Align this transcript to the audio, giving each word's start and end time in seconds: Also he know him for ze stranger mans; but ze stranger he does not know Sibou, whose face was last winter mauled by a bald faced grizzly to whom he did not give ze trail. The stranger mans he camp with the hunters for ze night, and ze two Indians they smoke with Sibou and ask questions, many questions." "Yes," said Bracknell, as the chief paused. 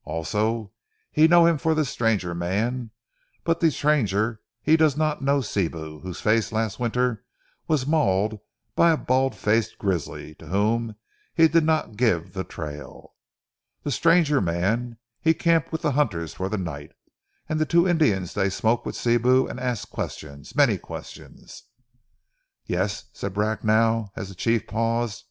Also 0.03 0.71
he 1.11 1.27
know 1.27 1.45
him 1.45 1.59
for 1.59 1.75
ze 1.75 1.83
stranger 1.83 2.33
mans; 2.33 2.89
but 3.43 3.61
ze 3.61 3.69
stranger 3.69 4.41
he 4.59 4.75
does 4.75 4.97
not 4.97 5.21
know 5.21 5.41
Sibou, 5.41 6.01
whose 6.01 6.19
face 6.19 6.45
was 6.45 6.51
last 6.51 6.79
winter 6.79 7.23
mauled 7.85 8.39
by 8.75 8.89
a 8.89 8.97
bald 8.97 9.35
faced 9.35 9.77
grizzly 9.77 10.33
to 10.39 10.47
whom 10.47 10.95
he 11.35 11.47
did 11.47 11.63
not 11.63 11.97
give 11.97 12.33
ze 12.33 12.43
trail. 12.45 13.13
The 13.83 13.91
stranger 13.91 14.41
mans 14.41 14.95
he 15.21 15.35
camp 15.35 15.71
with 15.71 15.83
the 15.83 15.91
hunters 15.91 16.33
for 16.33 16.49
ze 16.49 16.57
night, 16.57 16.93
and 17.47 17.59
ze 17.59 17.65
two 17.67 17.87
Indians 17.87 18.33
they 18.33 18.49
smoke 18.49 18.87
with 18.87 18.95
Sibou 18.95 19.47
and 19.47 19.59
ask 19.59 19.91
questions, 19.91 20.55
many 20.55 20.79
questions." 20.79 21.65
"Yes," 22.65 23.05
said 23.13 23.35
Bracknell, 23.35 24.11
as 24.15 24.29
the 24.29 24.33
chief 24.33 24.65
paused. 24.65 25.19